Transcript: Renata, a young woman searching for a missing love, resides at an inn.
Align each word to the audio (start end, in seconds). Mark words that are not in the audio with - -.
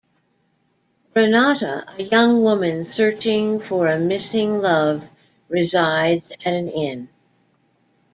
Renata, 1.13 1.85
a 1.95 2.01
young 2.01 2.41
woman 2.41 2.91
searching 2.91 3.59
for 3.59 3.85
a 3.85 3.99
missing 3.99 4.59
love, 4.59 5.11
resides 5.47 6.33
at 6.43 6.55
an 6.55 6.69
inn. 6.69 7.07